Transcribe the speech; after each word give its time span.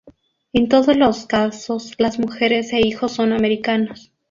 En 0.51 0.67
todos 0.67 0.97
los 0.97 1.27
casos, 1.27 1.93
las 1.99 2.17
mujeres 2.17 2.73
e 2.73 2.79
hijos 2.79 3.11
son 3.11 3.33
americanos. 3.33 4.11